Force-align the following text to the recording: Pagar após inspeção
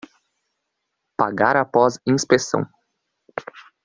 Pagar 1.15 1.55
após 1.55 1.99
inspeção 2.07 2.65